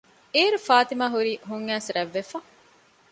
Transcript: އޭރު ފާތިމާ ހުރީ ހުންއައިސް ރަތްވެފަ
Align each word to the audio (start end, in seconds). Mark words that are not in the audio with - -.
އޭރު 0.33 0.59
ފާތިމާ 0.67 1.05
ހުރީ 1.13 1.33
ހުންއައިސް 1.49 1.89
ރަތްވެފަ 1.95 2.37